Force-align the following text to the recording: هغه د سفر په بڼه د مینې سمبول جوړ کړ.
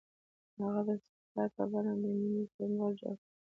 هغه 0.59 0.81
د 0.87 0.89
سفر 1.03 1.47
په 1.55 1.63
بڼه 1.71 1.93
د 2.01 2.03
مینې 2.19 2.43
سمبول 2.55 2.93
جوړ 3.01 3.15
کړ. 3.21 3.25